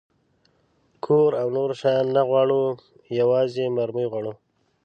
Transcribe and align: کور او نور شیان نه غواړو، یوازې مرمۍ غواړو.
کور 1.05 1.31
او 1.41 1.47
نور 1.55 1.69
شیان 1.79 2.05
نه 2.15 2.21
غواړو، 2.29 2.61
یوازې 3.19 3.63
مرمۍ 3.75 4.05
غواړو. 4.11 4.33